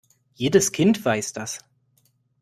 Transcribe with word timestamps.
Jedes 0.33 0.71
Kind 0.71 1.05
weiß 1.05 1.33
das. 1.33 1.59